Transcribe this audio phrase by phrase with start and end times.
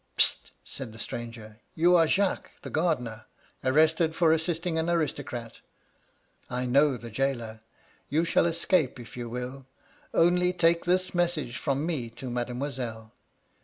[0.15, 1.59] "* Hist!' said the stranger.
[1.67, 3.25] * You are Jacques, the gardener,
[3.63, 5.59] arrested for assisting an aristocrat
[6.49, 7.59] I know the gaoler.
[8.09, 9.67] You shall escape^ if you will.
[10.11, 13.13] Only take this message from me to Mademoiselle.